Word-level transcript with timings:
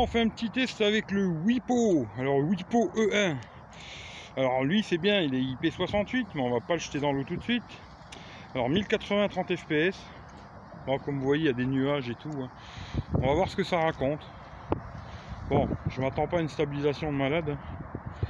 On 0.00 0.06
fait 0.06 0.20
un 0.20 0.28
petit 0.28 0.48
test 0.48 0.80
avec 0.80 1.10
le 1.10 1.26
Wipo. 1.26 2.06
Alors, 2.20 2.38
Wipo 2.38 2.92
E1. 2.94 3.34
Alors, 4.36 4.62
lui, 4.62 4.84
c'est 4.84 4.96
bien, 4.96 5.20
il 5.22 5.34
est 5.34 5.40
IP68, 5.40 6.24
mais 6.36 6.40
on 6.40 6.50
va 6.50 6.60
pas 6.60 6.74
le 6.74 6.78
jeter 6.78 7.00
dans 7.00 7.10
l'eau 7.10 7.24
tout 7.24 7.34
de 7.34 7.42
suite. 7.42 7.64
Alors, 8.54 8.68
1080 8.68 9.26
30 9.26 9.56
fps. 9.56 9.98
Bon, 10.86 10.98
comme 11.00 11.18
vous 11.18 11.24
voyez, 11.24 11.42
il 11.42 11.46
y 11.46 11.50
a 11.50 11.52
des 11.52 11.66
nuages 11.66 12.08
et 12.08 12.14
tout. 12.14 12.30
hein. 12.40 12.48
On 13.20 13.26
va 13.26 13.34
voir 13.34 13.48
ce 13.48 13.56
que 13.56 13.64
ça 13.64 13.80
raconte. 13.80 14.24
Bon, 15.50 15.66
je 15.88 16.00
m'attends 16.00 16.28
pas 16.28 16.38
à 16.38 16.42
une 16.42 16.48
stabilisation 16.48 17.10
de 17.10 17.16
malade. 17.16 17.56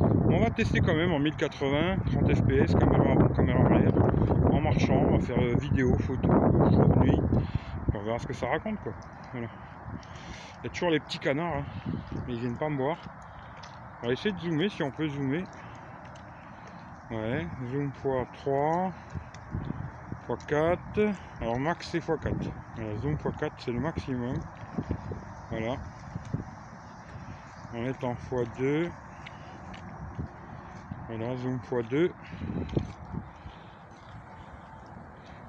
On 0.00 0.40
va 0.40 0.48
tester 0.48 0.80
quand 0.80 0.94
même 0.94 1.12
en 1.12 1.18
1080, 1.18 1.96
30 2.06 2.34
fps, 2.34 2.74
caméra 2.76 3.12
avant, 3.12 3.28
caméra 3.28 3.62
arrière, 3.66 3.92
en 4.52 4.60
marchant, 4.62 5.04
on 5.06 5.18
va 5.18 5.20
faire 5.20 5.38
euh, 5.38 5.54
vidéo, 5.60 5.98
photo, 5.98 6.28
jour, 6.70 6.96
nuit, 7.02 7.20
on 7.94 8.02
verra 8.02 8.18
ce 8.18 8.26
que 8.26 8.32
ça 8.32 8.48
raconte 8.48 8.80
quoi. 8.82 8.92
Il 9.34 9.42
y 10.64 10.66
a 10.66 10.70
toujours 10.70 10.90
les 10.90 11.00
petits 11.00 11.18
canards, 11.18 11.56
hein, 11.56 11.64
ils 12.28 12.38
viennent 12.38 12.58
pas 12.58 12.68
me 12.68 12.76
voir. 12.76 12.98
On 14.02 14.06
va 14.06 14.12
essayer 14.12 14.32
de 14.32 14.38
zoomer 14.38 14.68
si 14.68 14.82
on 14.82 14.90
peut 14.90 15.08
zoomer. 15.08 15.44
Ouais, 17.10 17.46
zoom 17.70 17.90
x3, 18.04 18.92
x4, 20.28 21.14
alors 21.40 21.58
max 21.58 21.88
c'est 21.90 22.00
x4. 22.00 22.32
Voilà, 22.76 22.96
zoom 22.98 23.14
x4 23.14 23.50
c'est 23.58 23.72
le 23.72 23.80
maximum. 23.80 24.38
Voilà. 25.50 25.76
On 27.74 27.84
est 27.84 28.04
en 28.04 28.14
x2. 28.14 28.90
Voilà, 31.08 31.36
zoom 31.36 31.58
x2. 31.70 32.10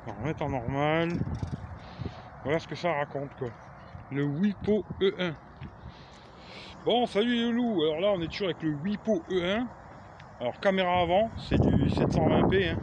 On 0.08 0.14
remettre 0.14 0.42
en 0.44 0.50
normal. 0.50 1.20
Voilà 2.44 2.60
ce 2.60 2.68
que 2.68 2.76
ça 2.76 2.94
raconte 2.94 3.36
quoi. 3.38 3.50
Le 4.12 4.24
Wipo 4.24 4.86
E1. 5.02 5.34
Bon, 6.86 7.06
salut 7.06 7.36
les 7.36 7.52
loups. 7.52 7.84
Alors 7.84 8.00
là, 8.00 8.12
on 8.16 8.22
est 8.22 8.28
toujours 8.28 8.48
avec 8.48 8.64
le 8.64 8.72
Wipo 8.72 9.22
E1. 9.30 9.66
Alors 10.40 10.60
caméra 10.62 11.02
avant, 11.02 11.30
c'est 11.38 11.60
du 11.60 11.90
720p. 11.90 12.70
hein. 12.72 12.78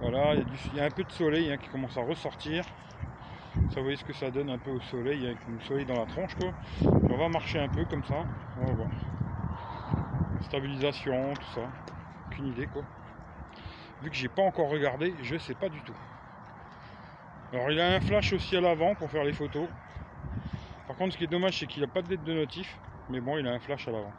Voilà, 0.00 0.34
il 0.34 0.76
y, 0.76 0.80
a 0.80 0.84
un 0.84 0.90
peu 0.90 1.02
de 1.04 1.10
soleil 1.10 1.50
hein, 1.52 1.56
qui 1.56 1.68
commence 1.68 1.96
à 1.96 2.02
ressortir. 2.02 2.64
Ça, 3.70 3.76
vous 3.76 3.82
voyez 3.82 3.96
ce 3.96 4.04
que 4.04 4.12
ça 4.12 4.30
donne 4.30 4.50
un 4.50 4.58
peu 4.58 4.70
au 4.70 4.80
soleil, 4.80 5.26
avec 5.26 5.38
le 5.48 5.60
soleil 5.60 5.84
dans 5.84 5.98
la 5.98 6.06
tronche 6.06 6.34
quoi. 6.36 6.52
On 7.10 7.16
va 7.16 7.28
marcher 7.28 7.58
un 7.58 7.68
peu 7.68 7.84
comme 7.84 8.04
ça. 8.04 8.24
On. 8.60 10.42
Stabilisation, 10.42 11.34
tout 11.34 11.52
ça. 11.54 11.70
Aucune 12.26 12.46
idée 12.48 12.66
quoi. 12.66 12.82
Vu 14.02 14.10
que 14.10 14.16
j'ai 14.16 14.28
pas 14.28 14.42
encore 14.42 14.70
regardé, 14.70 15.14
je 15.22 15.36
sais 15.38 15.54
pas 15.54 15.68
du 15.68 15.80
tout. 15.82 15.94
Alors 17.52 17.70
il 17.70 17.78
a 17.80 17.96
un 17.96 18.00
flash 18.00 18.32
aussi 18.32 18.56
à 18.56 18.60
l'avant 18.60 18.94
pour 18.94 19.10
faire 19.10 19.24
les 19.24 19.32
photos. 19.32 19.68
Par 20.86 20.96
contre 20.96 21.12
ce 21.12 21.18
qui 21.18 21.24
est 21.24 21.28
dommage 21.28 21.58
c'est 21.58 21.66
qu'il 21.66 21.82
n'a 21.82 21.88
pas 21.88 22.02
de 22.02 22.08
lettre 22.08 22.24
de 22.24 22.32
notif. 22.32 22.78
Mais 23.10 23.20
bon 23.20 23.38
il 23.38 23.46
a 23.46 23.52
un 23.52 23.58
flash 23.58 23.88
à 23.88 23.90
l'avant. 23.90 24.12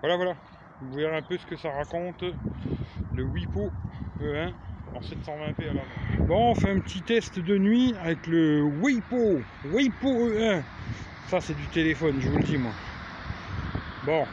Voilà 0.00 0.16
voilà. 0.16 0.34
Vous 0.82 0.96
verrez 0.96 1.16
un 1.16 1.22
peu 1.22 1.38
ce 1.38 1.46
que 1.46 1.56
ça 1.56 1.70
raconte. 1.70 2.24
Le 3.14 3.22
Wipo 3.22 3.70
E1 4.20 4.52
en 4.94 5.00
720p 5.00 5.62
à 5.62 5.74
l'avant. 5.74 6.26
Bon 6.26 6.50
on 6.50 6.54
fait 6.54 6.70
un 6.70 6.80
petit 6.80 7.02
test 7.02 7.38
de 7.38 7.58
nuit 7.58 7.94
avec 8.02 8.26
le 8.26 8.62
Wipo. 8.62 9.40
Wipo 9.72 10.30
E1. 10.30 10.62
Ça 11.28 11.40
c'est 11.40 11.54
du 11.54 11.66
téléphone, 11.66 12.16
je 12.20 12.28
vous 12.28 12.38
le 12.38 12.44
dis 12.44 12.58
moi. 12.58 12.72
Bon. 14.04 14.24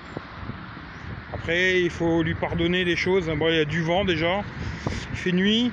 Après, 1.33 1.81
il 1.81 1.89
faut 1.89 2.21
lui 2.21 2.35
pardonner 2.35 2.85
des 2.85 2.95
choses. 2.95 3.27
Bon, 3.27 3.49
il 3.49 3.55
y 3.55 3.59
a 3.59 3.65
du 3.65 3.81
vent 3.81 4.05
déjà. 4.05 4.43
Il 4.85 5.17
fait 5.17 5.31
nuit. 5.31 5.71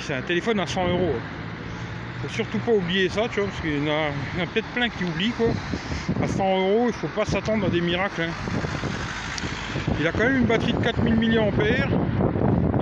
C'est 0.00 0.14
un 0.14 0.22
téléphone 0.22 0.60
à 0.60 0.66
100 0.66 0.88
euros. 0.88 1.14
Faut 2.22 2.28
surtout 2.28 2.58
pas 2.58 2.72
oublier 2.72 3.08
ça, 3.08 3.28
tu 3.30 3.40
vois, 3.40 3.48
parce 3.48 3.60
qu'il 3.60 3.78
y 3.78 3.88
en 3.88 3.92
a, 3.92 4.08
il 4.34 4.38
y 4.38 4.40
en 4.40 4.44
a 4.44 4.46
peut-être 4.46 4.68
plein 4.68 4.88
qui 4.88 5.04
oublient 5.04 5.32
quoi. 5.32 5.48
À 6.22 6.26
100 6.26 6.58
euros, 6.58 6.84
il 6.88 6.94
faut 6.94 7.08
pas 7.08 7.24
s'attendre 7.24 7.66
à 7.66 7.68
des 7.68 7.80
miracles. 7.80 8.22
hein. 8.22 8.30
Il 10.00 10.06
a 10.06 10.12
quand 10.12 10.24
même 10.24 10.38
une 10.38 10.44
batterie 10.46 10.72
de 10.72 10.78
4000 10.82 11.14
mAh. 11.14 11.26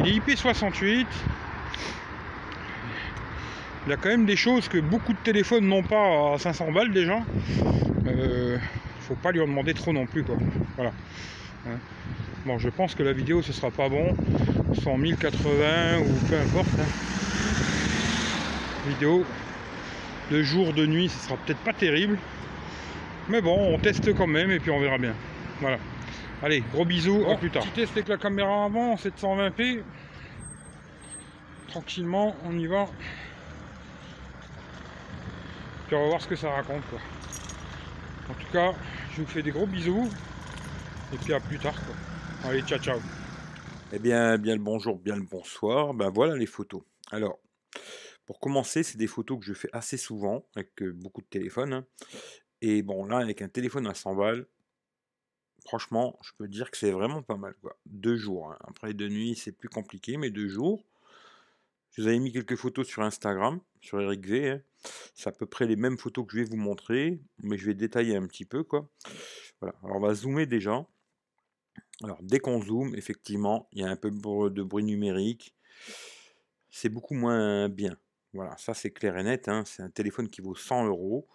Il 0.05 0.09
est 0.09 0.19
IP68. 0.21 1.07
Il 3.87 3.93
a 3.93 3.97
quand 3.97 4.09
même 4.09 4.27
des 4.27 4.37
choses 4.37 4.69
que 4.69 4.79
beaucoup 4.79 5.13
de 5.13 5.19
téléphones 5.19 5.67
n'ont 5.67 5.83
pas 5.83 6.35
à 6.35 6.39
500 6.39 6.73
balles 6.73 6.93
déjà. 6.93 7.19
Euh, 8.07 8.59
faut 9.01 9.15
pas 9.15 9.33
lui 9.33 9.41
en 9.41 9.47
demander 9.47 9.75
trop 9.75 9.93
non 9.93 10.07
plus 10.07 10.25
quoi. 10.25 10.37
Voilà. 10.77 10.93
Hein. 11.67 11.79
Bon, 12.45 12.59
je 12.59 12.69
pense 12.69 12.95
que 12.95 13.03
la 13.03 13.13
vidéo 13.13 13.43
ce 13.43 13.53
sera 13.53 13.71
pas 13.71 13.89
bon, 13.89 14.17
soit 14.73 14.93
en 14.93 14.99
1080 14.99 15.99
ou 16.01 16.13
peu 16.29 16.37
importe. 16.39 16.69
hein. 16.79 16.87
Vidéo 18.89 19.25
de 20.31 20.43
jour, 20.43 20.73
de 20.73 20.87
nuit, 20.87 21.09
ce 21.09 21.19
sera 21.27 21.37
peut-être 21.39 21.61
pas 21.61 21.73
terrible. 21.73 22.19
Mais 23.29 23.41
bon, 23.41 23.75
on 23.75 23.79
teste 23.79 24.13
quand 24.15 24.27
même 24.27 24.51
et 24.51 24.61
puis 24.61 24.71
on 24.71 24.81
verra 24.81 24.99
bien. 24.99 25.15
Voilà. 25.61 25.79
Allez, 26.43 26.63
gros 26.73 26.85
bisous, 26.85 27.25
à 27.31 27.37
plus 27.37 27.51
tard. 27.51 27.63
Petit 27.63 27.73
test 27.73 27.93
avec 27.93 28.09
la 28.09 28.17
caméra 28.19 28.65
avant 28.65 28.93
en 28.93 28.97
720p. 28.97 29.83
Tranquillement, 31.69 32.37
on 32.45 32.57
y 32.59 32.67
va. 32.67 32.87
Puis 35.87 35.97
on 35.97 36.03
va 36.03 36.09
voir 36.09 36.21
ce 36.21 36.29
que 36.29 36.37
ça 36.37 36.51
raconte 36.51 36.83
quoi. 36.91 36.99
En 38.29 38.35
tout 38.35 38.53
cas, 38.53 38.73
je 39.15 39.23
vous 39.23 39.29
fais 39.29 39.43
des 39.43 39.51
gros 39.53 39.67
bisous. 39.67 40.11
Et 41.13 41.19
puis 41.19 41.33
à 41.35 41.41
plus 41.41 41.59
tard 41.59 41.75
quoi. 41.85 41.95
Allez, 42.51 42.63
ciao 42.63 42.79
ciao. 42.79 43.01
Eh 43.93 43.99
bien, 43.99 44.37
bien 44.39 44.55
le 44.57 44.63
bonjour, 44.63 44.99
bien 44.99 45.17
le 45.17 45.23
bonsoir. 45.23 45.95
Ben 45.95 46.11
voilà 46.11 46.37
les 46.37 46.47
photos. 46.47 46.83
Alors, 47.11 47.39
pour 48.27 48.41
commencer, 48.41 48.83
c'est 48.83 48.99
des 48.99 49.07
photos 49.07 49.39
que 49.39 49.45
je 49.45 49.55
fais 49.55 49.69
assez 49.73 49.97
souvent 49.97 50.45
avec 50.57 50.83
beaucoup 50.83 51.21
de 51.23 51.27
téléphones. 51.27 51.73
hein. 51.73 51.87
Et 52.63 52.83
bon, 52.83 53.05
là, 53.05 53.19
avec 53.19 53.43
un 53.43 53.49
téléphone 53.49 53.87
à 53.87 53.95
100 53.95 54.15
balles, 54.17 54.47
franchement, 55.65 56.19
je 56.23 56.33
peux 56.39 56.49
dire 56.49 56.71
que 56.71 56.77
c'est 56.77 56.91
vraiment 56.91 57.23
pas 57.23 57.37
mal. 57.37 57.55
Deux 57.87 58.17
jours. 58.17 58.53
hein. 58.53 58.59
Après, 58.61 58.93
de 58.95 59.09
nuit, 59.09 59.37
c'est 59.37 59.53
plus 59.53 59.69
compliqué, 59.69 60.17
mais 60.17 60.31
deux 60.31 60.49
jours. 60.49 60.85
Je 61.93 62.03
vous 62.03 62.09
avais 62.09 62.19
mis 62.19 62.33
quelques 62.33 62.57
photos 62.57 62.87
sur 62.87 63.03
Instagram, 63.03 63.61
sur 63.81 64.01
Eric 64.01 64.27
V. 64.27 64.51
hein. 64.51 64.63
C'est 65.15 65.29
à 65.29 65.33
peu 65.33 65.47
près 65.47 65.67
les 65.67 65.77
mêmes 65.77 65.97
photos 65.99 66.27
que 66.27 66.33
je 66.33 66.39
vais 66.39 66.45
vous 66.45 66.57
montrer, 66.57 67.21
mais 67.43 67.57
je 67.57 67.67
vais 67.67 67.75
détailler 67.75 68.17
un 68.17 68.27
petit 68.27 68.45
peu. 68.45 68.65
Voilà. 69.61 69.75
Alors, 69.83 69.97
on 69.97 70.01
va 70.01 70.15
zoomer 70.15 70.47
déjà. 70.47 70.85
Alors, 72.03 72.19
dès 72.23 72.39
qu'on 72.41 72.61
zoome, 72.63 72.95
effectivement, 72.95 73.69
il 73.73 73.81
y 73.81 73.85
a 73.85 73.89
un 73.91 73.97
peu 73.97 74.11
de 74.11 74.17
br- 74.17 74.51
de 74.51 74.63
bruit 74.63 74.85
numérique. 74.85 75.55
C'est 76.71 76.89
beaucoup 76.89 77.15
moins 77.15 77.69
bien. 77.69 77.97
Voilà, 78.33 78.57
ça 78.59 78.75
c'est 78.75 78.91
clair 78.91 79.17
et 79.17 79.23
net. 79.23 79.49
hein, 79.49 79.65
C'est 79.67 79.83
un 79.83 79.91
téléphone 79.91 80.29
qui 80.29 80.41
vaut 80.43 80.55
100 80.55 80.85
euros. 80.87 81.27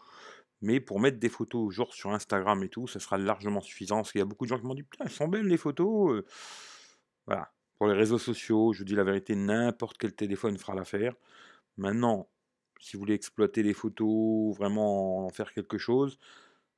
Mais 0.61 0.79
pour 0.79 0.99
mettre 0.99 1.19
des 1.19 1.29
photos, 1.29 1.73
genre 1.73 1.93
sur 1.93 2.11
Instagram 2.11 2.63
et 2.63 2.69
tout, 2.69 2.87
ça 2.87 2.99
sera 2.99 3.17
largement 3.17 3.61
suffisant. 3.61 3.97
Parce 3.97 4.11
qu'il 4.11 4.19
y 4.19 4.23
a 4.23 4.25
beaucoup 4.25 4.45
de 4.45 4.49
gens 4.49 4.59
qui 4.59 4.65
m'ont 4.65 4.75
dit 4.75 4.83
Putain, 4.83 5.05
elles 5.05 5.11
sont 5.11 5.27
belles 5.27 5.47
les 5.47 5.57
photos. 5.57 6.13
euh. 6.13 6.25
Voilà. 7.27 7.51
Pour 7.77 7.87
les 7.87 7.93
réseaux 7.93 8.19
sociaux, 8.19 8.73
je 8.73 8.79
vous 8.79 8.85
dis 8.85 8.95
la 8.95 9.03
vérité, 9.03 9.35
n'importe 9.35 9.97
quel 9.97 10.13
téléphone 10.13 10.57
fera 10.57 10.75
l'affaire. 10.75 11.15
Maintenant, 11.77 12.29
si 12.81 12.95
vous 12.97 13.01
voulez 13.01 13.15
exploiter 13.15 13.63
les 13.63 13.73
photos, 13.73 14.55
vraiment 14.57 15.25
en 15.27 15.29
faire 15.29 15.53
quelque 15.53 15.77
chose, 15.79 16.19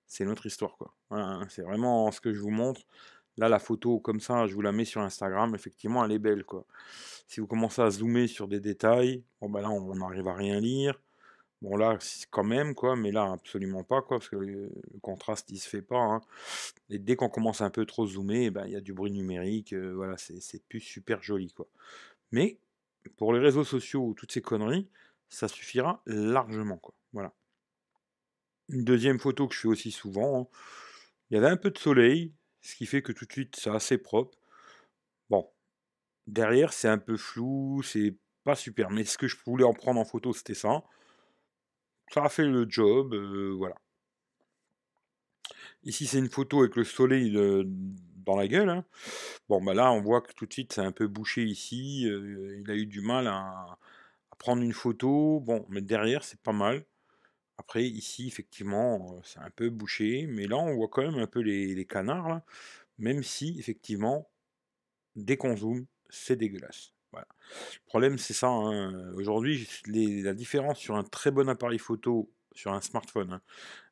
c'est 0.07 0.25
notre 0.25 0.45
histoire. 0.45 0.77
quoi. 0.77 0.95
Voilà, 1.09 1.25
hein, 1.27 1.47
c'est 1.49 1.63
vraiment 1.63 2.11
ce 2.11 2.21
que 2.21 2.33
je 2.33 2.39
vous 2.41 2.51
montre. 2.51 2.81
Là, 3.37 3.49
la 3.49 3.59
photo 3.59 3.99
comme 3.99 4.19
ça, 4.19 4.47
je 4.47 4.53
vous 4.53 4.61
la 4.61 4.71
mets 4.71 4.85
sur 4.85 5.01
Instagram. 5.01 5.55
Effectivement, 5.55 6.05
elle 6.05 6.11
est 6.11 6.19
belle, 6.19 6.43
quoi. 6.43 6.65
Si 7.27 7.39
vous 7.39 7.47
commencez 7.47 7.81
à 7.81 7.89
zoomer 7.89 8.27
sur 8.27 8.47
des 8.47 8.59
détails, 8.59 9.23
bon, 9.41 9.51
là, 9.53 9.69
on 9.69 9.95
n'arrive 9.95 10.27
à 10.27 10.35
rien 10.35 10.59
lire. 10.59 10.99
Bon, 11.61 11.77
là, 11.77 11.97
quand 12.29 12.43
même, 12.43 12.75
quoi, 12.75 12.95
mais 12.95 13.11
là, 13.11 13.31
absolument 13.31 13.83
pas, 13.83 14.01
quoi, 14.01 14.19
parce 14.19 14.29
que 14.29 14.35
le, 14.35 14.69
contraste, 15.01 15.49
il 15.49 15.59
se 15.59 15.69
fait 15.69 15.81
pas. 15.81 15.97
hein. 15.97 16.21
Et 16.89 16.99
dès 16.99 17.15
qu'on 17.15 17.29
commence 17.29 17.61
un 17.61 17.69
peu 17.69 17.85
trop 17.85 18.05
zoomer, 18.05 18.45
eh 18.45 18.51
ben, 18.51 18.65
il 18.65 18.73
y 18.73 18.75
a 18.75 18.81
du 18.81 18.93
bruit 18.93 19.11
numérique. 19.11 19.73
euh, 19.73 19.93
voilà, 19.95 20.17
c'est 20.17 20.63
plus 20.67 20.81
super 20.81 21.23
joli, 21.23 21.53
quoi. 21.53 21.67
Mais 22.31 22.57
pour 23.17 23.33
les 23.33 23.39
réseaux 23.39 23.63
sociaux 23.63 24.01
ou 24.07 24.13
toutes 24.13 24.31
ces 24.31 24.41
conneries, 24.41 24.89
ça 25.29 25.47
suffira 25.47 26.01
largement. 26.05 26.81
Voilà. 27.13 27.33
Une 28.69 28.83
deuxième 28.83 29.19
photo 29.19 29.47
que 29.47 29.55
je 29.55 29.61
fais 29.61 29.67
aussi 29.67 29.91
souvent, 29.91 30.41
hein, 30.41 30.47
il 31.29 31.35
y 31.35 31.37
avait 31.37 31.49
un 31.49 31.57
peu 31.57 31.71
de 31.71 31.77
soleil, 31.77 32.31
ce 32.63 32.75
qui 32.75 32.87
fait 32.87 33.03
que 33.03 33.13
tout 33.13 33.25
de 33.27 33.33
suite 33.33 33.57
c'est 33.57 33.71
assez 33.71 33.99
propre. 33.99 34.37
Bon, 35.29 35.49
derrière 36.27 36.73
c'est 36.73 36.89
un 36.89 36.99
peu 36.99 37.17
flou, 37.17 37.83
c'est 37.83 38.15
pas 38.45 38.55
super, 38.55 38.89
mais 38.91 39.05
ce 39.05 39.17
que 39.19 39.27
je 39.27 39.37
voulais 39.45 39.65
en 39.65 39.73
prendre 39.73 39.99
en 40.01 40.05
photo 40.05 40.33
c'était 40.33 40.55
ça. 40.55 40.83
Ça 42.13 42.23
a 42.23 42.29
fait 42.29 42.45
le 42.47 42.65
job, 42.69 43.13
euh, 43.13 43.53
voilà. 43.57 43.75
Ici 45.83 46.07
c'est 46.07 46.19
une 46.19 46.29
photo 46.29 46.59
avec 46.61 46.75
le 46.75 46.83
soleil 46.83 47.35
euh, 47.37 47.63
dans 47.67 48.35
la 48.35 48.47
gueule. 48.47 48.69
hein. 48.69 48.85
Bon, 49.49 49.61
bah 49.63 49.73
là 49.73 49.91
on 49.91 50.01
voit 50.01 50.21
que 50.21 50.33
tout 50.33 50.45
de 50.45 50.53
suite 50.53 50.73
c'est 50.73 50.81
un 50.81 50.91
peu 50.91 51.07
bouché 51.07 51.43
ici, 51.43 52.07
euh, 52.07 52.57
il 52.61 52.69
a 52.71 52.75
eu 52.75 52.85
du 52.85 53.01
mal 53.01 53.27
à, 53.27 53.77
à 54.31 54.35
prendre 54.37 54.61
une 54.63 54.73
photo. 54.73 55.39
Bon, 55.41 55.65
mais 55.69 55.81
derrière 55.81 56.23
c'est 56.23 56.41
pas 56.41 56.53
mal. 56.53 56.85
Après, 57.57 57.83
ici, 57.85 58.27
effectivement, 58.27 59.21
c'est 59.23 59.39
un 59.39 59.49
peu 59.51 59.69
bouché, 59.69 60.25
mais 60.27 60.47
là, 60.47 60.57
on 60.57 60.75
voit 60.75 60.87
quand 60.89 61.03
même 61.03 61.19
un 61.19 61.27
peu 61.27 61.39
les, 61.41 61.85
canards, 61.85 62.27
là, 62.29 62.45
même 62.97 63.23
si, 63.23 63.57
effectivement, 63.59 64.29
dès 65.15 65.37
qu'on 65.37 65.55
zoome, 65.55 65.85
c'est 66.09 66.35
dégueulasse. 66.35 66.93
Voilà. 67.11 67.27
Le 67.73 67.85
problème, 67.85 68.17
c'est 68.17 68.33
ça. 68.33 68.47
hein, 68.47 69.13
Aujourd'hui, 69.13 69.67
la 69.87 70.33
différence 70.33 70.79
sur 70.79 70.95
un 70.95 71.03
très 71.03 71.31
bon 71.31 71.47
appareil 71.49 71.79
photo, 71.79 72.31
sur 72.53 72.73
un 72.73 72.81
smartphone. 72.81 73.33
hein. 73.33 73.41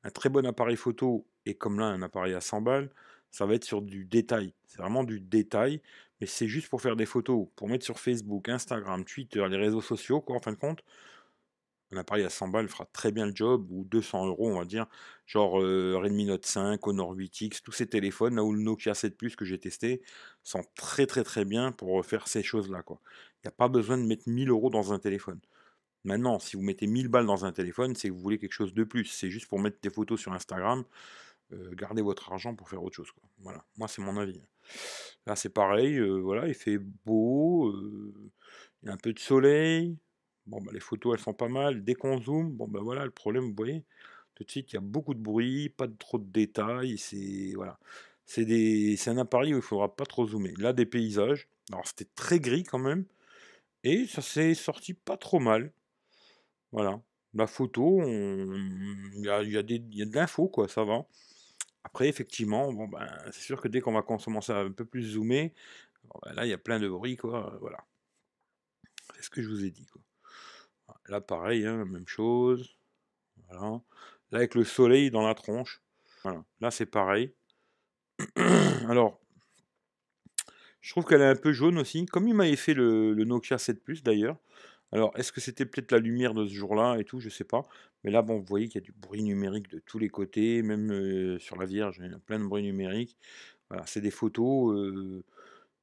Un 0.04 0.10
très 0.12 0.30
bon 0.30 0.46
appareil 0.46 0.76
photo, 0.76 1.26
et 1.46 1.56
comme 1.56 1.80
là, 1.80 1.86
un 1.88 2.02
appareil 2.02 2.34
à 2.34 2.42
100 2.42 2.62
balles, 2.62 2.92
ça 3.32 3.46
va 3.46 3.56
être 3.56 3.64
sur 3.66 3.82
du 3.82 4.06
détail. 4.06 4.54
C'est 4.68 4.80
vraiment 4.80 5.04
du 5.04 5.20
détail, 5.20 5.82
mais 6.20 6.28
c'est 6.28 6.48
juste 6.48 6.70
pour 6.70 6.82
faire 6.82 6.96
des 6.96 7.06
photos, 7.06 7.48
pour 7.56 7.68
mettre 7.70 7.86
sur 7.86 8.00
Facebook, 8.00 8.50
Instagram, 8.50 9.06
Twitter, 9.06 9.46
les 9.50 9.58
réseaux 9.58 9.82
sociaux, 9.82 10.22
quoi, 10.22 10.36
en 10.38 10.40
fin 10.40 10.52
de 10.52 10.58
compte. 10.58 10.84
Un 11.92 11.98
appareil 11.98 12.24
à 12.24 12.30
100 12.30 12.48
balles 12.50 12.70
fera 12.70 12.86
très 12.94 13.12
bien 13.12 13.26
le 13.26 13.36
job, 13.36 13.68
ou 13.70 13.84
200 13.86 14.28
euros, 14.28 14.50
on 14.50 14.58
va 14.60 14.66
dire. 14.66 14.88
Genre 15.26 15.62
euh, 15.62 15.98
Redmi 15.98 16.26
Note 16.26 16.46
5, 16.46 16.86
Honor 16.88 17.16
8X, 17.16 17.62
tous 17.64 17.72
ces 17.74 17.88
téléphones, 17.88 18.36
là 18.36 18.44
où 18.44 18.54
le 18.54 18.62
Nokia 18.62 18.94
7 18.94 19.18
Plus 19.18 19.36
que 19.36 19.46
j'ai 19.46 19.60
testé, 19.60 20.02
sont 20.44 20.64
très 20.76 21.06
très 21.06 21.24
très 21.24 21.46
bien 21.46 21.72
pour 21.72 22.06
faire 22.06 22.28
ces 22.28 22.44
choses-là. 22.44 22.84
Il 22.90 22.94
n'y 23.46 23.48
a 23.50 23.52
pas 23.52 23.68
besoin 23.68 23.98
de 23.98 24.04
mettre 24.04 24.24
1000 24.28 24.50
euros 24.50 24.70
dans 24.70 24.94
un 24.94 25.00
téléphone. 25.00 25.40
Maintenant, 26.04 26.40
si 26.40 26.56
vous 26.56 26.64
mettez 26.64 26.88
1000 26.88 27.10
balles 27.10 27.26
dans 27.28 27.46
un 27.46 27.52
téléphone, 27.52 27.96
c'est 27.96 28.10
que 28.10 28.14
vous 28.14 28.22
voulez 28.22 28.40
quelque 28.40 28.54
chose 28.54 28.74
de 28.74 28.84
plus. 28.84 29.06
C'est 29.06 29.30
juste 29.30 29.48
pour 29.48 29.60
mettre 29.60 29.80
des 29.82 29.90
photos 29.90 30.20
sur 30.20 30.34
Instagram. 30.34 30.84
euh, 31.54 31.72
gardez 31.76 32.02
votre 32.02 32.32
argent 32.32 32.56
pour 32.56 32.70
faire 32.70 32.84
autre 32.84 32.96
chose. 32.96 33.12
Voilà, 33.40 33.64
moi 33.78 33.88
c'est 33.88 34.02
mon 34.02 34.18
avis. 34.18 34.42
Là 35.26 35.36
c'est 35.36 35.50
pareil, 35.50 35.98
euh, 35.98 36.20
voilà, 36.20 36.48
il 36.48 36.54
fait 36.56 36.78
beau, 36.80 37.70
euh, 37.70 38.32
il 38.84 38.88
y 38.88 38.90
a 38.90 38.94
un 38.94 38.98
peu 38.98 39.14
de 39.14 39.20
soleil. 39.20 39.98
Bon, 40.48 40.62
bah, 40.62 40.72
les 40.74 40.80
photos 40.80 41.16
elles 41.18 41.24
sont 41.24 41.34
pas 41.34 41.48
mal. 41.50 41.84
Dès 41.84 41.94
qu'on 41.96 42.20
zoome, 42.22 42.52
bon 42.52 42.68
ben 42.68 42.82
voilà, 42.82 43.06
le 43.06 43.12
problème, 43.12 43.46
vous 43.46 43.56
voyez, 43.56 43.84
tout 44.36 44.44
de 44.44 44.52
suite 44.52 44.72
il 44.74 44.76
y 44.76 44.78
a 44.78 44.82
beaucoup 44.82 45.14
de 45.14 45.20
bruit, 45.22 45.70
pas 45.70 45.88
trop 45.88 46.18
de 46.20 46.26
détails. 46.26 46.98
C'est 46.98 47.54
voilà, 47.56 47.80
c'est 48.26 49.08
un 49.08 49.18
appareil 49.18 49.54
où 49.54 49.58
il 49.58 49.64
faudra 49.64 49.96
pas 49.96 50.06
trop 50.06 50.28
zoomer. 50.28 50.54
Là 50.58 50.74
des 50.74 50.86
paysages. 50.86 51.48
Alors 51.72 51.88
c'était 51.88 52.10
très 52.16 52.40
gris 52.40 52.64
quand 52.64 52.80
même, 52.80 53.06
et 53.84 54.08
ça 54.08 54.22
s'est 54.22 54.54
sorti 54.56 54.94
pas 54.94 55.18
trop 55.18 55.40
mal. 55.40 55.72
Voilà. 56.72 57.02
La 57.34 57.48
photo, 57.48 58.02
il 58.04 59.22
y 59.24 59.30
a, 59.30 59.42
y 59.44 59.58
a 59.58 59.62
y 59.62 60.02
a 60.02 60.06
de 60.06 60.16
l'info, 60.16 60.50
quoi, 60.50 60.68
ça 60.68 60.84
va. 60.84 61.06
Après, 61.84 62.10
effectivement, 62.10 62.74
bon, 62.74 62.88
ben, 62.90 63.08
c'est 63.32 63.42
sûr 63.42 63.62
que 63.62 63.70
dès 63.70 63.82
qu'on 63.82 63.94
va 63.94 64.02
commencer 64.04 64.52
à 64.52 64.60
un 64.60 64.72
peu 64.72 64.86
plus 64.86 65.04
zoomer, 65.14 65.54
ben, 66.24 66.34
là, 66.34 66.46
il 66.46 66.50
y 66.50 66.54
a 66.54 66.58
plein 66.58 66.80
de 66.80 66.90
bruit, 66.90 67.18
quoi. 67.18 67.58
Voilà. 67.62 67.86
C'est 69.16 69.24
ce 69.24 69.30
que 69.30 69.42
je 69.42 69.48
vous 69.50 69.64
ai 69.66 69.72
dit, 69.72 69.86
quoi. 69.86 70.02
Là, 71.12 71.20
pareil, 71.20 71.66
hein, 71.66 71.84
même 71.84 72.08
chose. 72.08 72.74
Voilà. 73.50 73.82
Là, 74.32 74.38
avec 74.38 74.56
le 74.56 74.64
soleil 74.64 75.12
dans 75.12 75.28
la 75.28 75.36
tronche. 75.36 75.82
Voilà. 76.24 76.46
Là, 76.62 76.72
c'est 76.72 76.86
pareil. 76.86 77.34
Alors, 78.88 79.20
je 80.80 80.92
trouve 80.92 81.04
qu'elle 81.04 81.20
est 81.20 81.26
un 81.26 81.36
peu 81.36 81.52
jaune 81.52 81.78
aussi, 81.80 82.06
comme 82.06 82.30
il 82.30 82.34
m'avait 82.34 82.56
fait 82.56 82.74
le, 82.74 83.14
Nokia 83.26 83.58
7 83.58 83.84
Plus 83.84 84.04
d'ailleurs. 84.04 84.38
Alors, 84.94 85.12
est-ce 85.18 85.34
que 85.34 85.42
c'était 85.42 85.66
peut-être 85.66 85.92
la 85.92 86.00
lumière 86.00 86.34
de 86.34 86.46
ce 86.46 86.54
jour-là 86.54 86.96
et 86.98 87.04
tout, 87.04 87.20
je 87.20 87.28
sais 87.28 87.44
pas. 87.44 87.68
Mais 88.06 88.12
là, 88.12 88.22
bon, 88.22 88.38
vous 88.38 88.46
voyez 88.46 88.70
qu'il 88.70 88.80
y 88.80 88.84
a 88.84 88.86
du 88.86 88.94
bruit 88.94 89.22
numérique 89.22 89.70
de 89.70 89.80
tous 89.80 90.00
les 90.00 90.10
côtés, 90.10 90.62
même 90.62 90.94
euh, 90.94 91.40
sur 91.40 91.58
la 91.58 91.66
Vierge, 91.66 91.98
il 92.02 92.10
y 92.10 92.14
a 92.14 92.20
plein 92.20 92.40
de 92.40 92.46
bruit 92.46 92.64
numérique. 92.64 93.18
Voilà, 93.70 93.86
c'est 93.86 94.02
des 94.02 94.12
photos, 94.12 94.74
euh, 94.78 95.26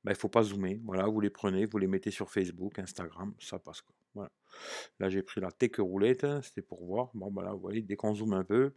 bah, 0.04 0.12
il 0.12 0.16
faut 0.16 0.28
pas 0.30 0.42
zoomer. 0.42 0.80
Voilà, 0.84 1.06
vous 1.06 1.20
les 1.20 1.30
prenez, 1.30 1.66
vous 1.66 1.76
les 1.76 1.86
mettez 1.86 2.10
sur 2.10 2.30
Facebook, 2.30 2.78
Instagram, 2.78 3.34
ça 3.38 3.58
passe 3.58 3.82
quoi. 3.82 3.94
Là, 4.98 5.08
j'ai 5.08 5.22
pris 5.22 5.40
la 5.40 5.50
tech 5.52 5.78
roulette, 5.78 6.24
hein, 6.24 6.40
c'était 6.42 6.62
pour 6.62 6.84
voir. 6.84 7.10
Bon, 7.14 7.30
bah 7.30 7.42
là, 7.42 7.52
vous 7.52 7.60
voyez, 7.60 7.82
dès 7.82 7.96
qu'on 7.96 8.14
zoome 8.14 8.34
un 8.34 8.44
peu, 8.44 8.72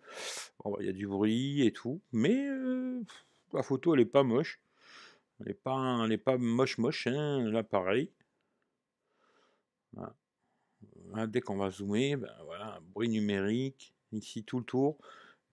bah, 0.63 0.71
il 0.79 0.85
y 0.85 0.89
a 0.89 0.93
du 0.93 1.07
bruit 1.07 1.65
et 1.65 1.71
tout. 1.71 2.01
Mais 2.11 2.47
euh, 2.47 3.01
la 3.53 3.63
photo, 3.63 3.95
elle 3.95 4.01
est 4.01 4.05
pas 4.05 4.23
moche. 4.23 4.61
Elle 5.39 5.51
est 5.51 5.53
pas, 5.55 6.07
pas 6.23 6.37
moche 6.37 6.77
moche, 6.77 7.07
hein. 7.07 7.49
Là, 7.49 7.63
pareil. 7.63 8.11
Dès 11.27 11.41
qu'on 11.41 11.57
va 11.57 11.69
zoomer, 11.69 12.15
ben 12.15 12.31
voilà, 12.45 12.75
un 12.75 12.81
bruit 12.81 13.09
numérique, 13.09 13.93
ici 14.13 14.43
tout 14.43 14.59
le 14.59 14.65
tour, 14.65 14.97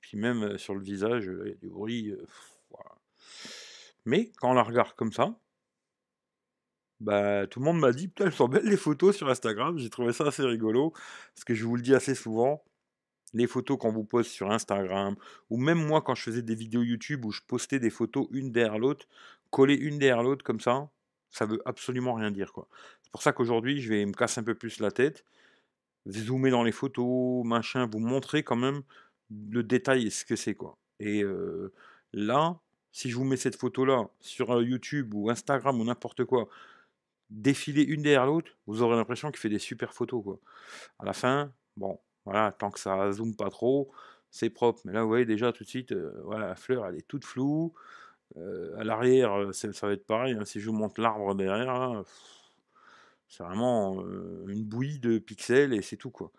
puis 0.00 0.17
même 0.17 0.44
euh, 0.44 0.58
sur 0.58 0.75
le 0.75 0.81
visage, 0.81 1.29
euh, 1.29 1.43
il 1.46 1.49
y 1.49 1.52
a 1.52 1.56
du 1.56 1.69
bruit. 1.69 2.14
Mais 4.05 4.31
quand 4.38 4.50
on 4.50 4.55
la 4.55 4.62
regarde 4.62 4.94
comme 4.94 5.12
ça, 5.12 5.37
bah, 7.00 7.47
tout 7.47 7.61
le 7.61 7.65
monde 7.65 7.79
m'a 7.79 7.93
dit, 7.93 8.09
putain, 8.09 8.27
elles 8.27 8.33
sont 8.33 8.49
belles 8.49 8.65
les 8.65 8.77
photos 8.77 9.17
sur 9.17 9.29
Instagram, 9.29 9.79
j'ai 9.79 9.91
trouvé 9.91 10.12
ça 10.12 10.25
assez 10.27 10.43
rigolo, 10.43 10.93
parce 11.35 11.45
que 11.45 11.55
je 11.55 11.65
vous 11.65 11.77
le 11.77 11.83
dis 11.83 11.95
assez 11.95 12.15
souvent, 12.15 12.62
les 13.35 13.47
photos 13.47 13.79
qu'on 13.79 13.93
vous 13.93 14.05
poste 14.05 14.31
sur 14.31 14.50
Instagram, 14.50 15.17
ou 15.50 15.59
même 15.59 15.79
moi 15.85 16.03
quand 16.03 16.15
je 16.15 16.23
faisais 16.23 16.43
des 16.43 16.55
vidéos 16.55 16.83
YouTube 16.83 17.25
où 17.25 17.31
je 17.31 17.43
postais 17.47 17.79
des 17.79 17.91
photos 17.91 18.27
une 18.31 18.53
derrière 18.53 18.79
l'autre, 18.79 19.06
collées 19.50 19.77
une 19.77 19.99
derrière 19.99 20.23
l'autre 20.23 20.45
comme 20.45 20.61
ça, 20.61 20.91
ça 21.31 21.47
veut 21.47 21.61
absolument 21.67 22.15
rien 22.15 22.31
dire 22.31 22.53
quoi. 22.53 22.69
C'est 23.03 23.12
pour 23.12 23.23
ça 23.23 23.33
qu'aujourd'hui 23.33 23.81
je 23.81 23.91
vais 23.91 24.06
me 24.06 24.12
casser 24.12 24.41
un 24.41 24.44
peu 24.44 24.55
plus 24.55 24.81
la 24.81 24.91
tête, 24.91 25.25
zoomer 26.09 26.51
dans 26.51 26.62
les 26.62 26.73
photos, 26.73 27.44
machin, 27.44 27.87
vous 27.87 28.01
montrer 28.01 28.43
quand 28.43 28.56
même 28.56 28.83
le 29.31 29.62
détail 29.62 30.06
et 30.06 30.11
ce 30.11 30.25
que 30.25 30.37
c'est 30.37 30.55
quoi. 30.55 30.79
Et 31.01 31.23
euh, 31.23 31.73
là, 32.12 32.59
si 32.93 33.11
je 33.11 33.17
vous 33.17 33.25
mets 33.25 33.37
cette 33.37 33.56
photo 33.56 33.85
là 33.85 34.09
sur 34.21 34.56
euh, 34.56 34.62
YouTube 34.65 35.15
ou 35.15 35.31
Instagram 35.31 35.81
ou 35.81 35.85
n'importe 35.85 36.25
quoi, 36.25 36.49
défiler 37.31 37.83
une 37.83 38.03
derrière 38.03 38.27
l'autre, 38.27 38.53
vous 38.67 38.83
aurez 38.83 38.97
l'impression 38.97 39.31
qu'il 39.31 39.39
fait 39.41 39.49
des 39.49 39.59
super 39.59 39.93
photos 39.93 40.23
quoi. 40.25 40.41
À 40.99 41.05
la 41.05 41.13
fin, 41.13 41.53
bon, 41.77 41.99
voilà, 42.25 42.53
tant 42.53 42.71
que 42.71 42.81
ça 42.81 43.11
zoome 43.13 43.37
pas 43.37 43.51
trop, 43.51 43.91
c'est 44.31 44.51
propre. 44.51 44.81
Mais 44.85 44.93
là, 44.93 45.03
vous 45.03 45.09
voyez 45.09 45.25
déjà 45.27 45.53
tout 45.53 45.65
de 45.65 45.69
suite, 45.69 45.93
euh, 45.93 46.21
voilà, 46.25 46.49
la 46.49 46.57
fleur, 46.57 46.87
elle 46.87 46.97
est 46.97 47.07
toute 47.09 47.25
floue. 47.25 47.75
Euh, 48.37 48.77
à 48.79 48.85
l'arrière, 48.85 49.33
euh, 49.35 49.53
ça 49.53 49.87
va 49.87 49.93
être 49.93 50.07
pareil. 50.07 50.35
hein, 50.35 50.45
si 50.45 50.61
je 50.61 50.67
vous 50.71 50.77
montre 50.77 51.01
l'arbre 51.01 51.35
derrière, 51.35 52.03
pff, 52.05 52.53
c'est 53.29 53.43
vraiment 53.43 54.03
une 54.49 54.65
bouillie 54.65 54.99
de 55.01 55.19
pixels 55.19 55.75
et 55.75 55.83
c'est 55.83 55.97
tout 55.97 56.11
quoi. 56.11 56.33